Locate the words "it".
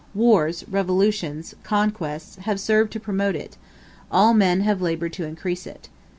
3.35-3.55, 5.67-5.89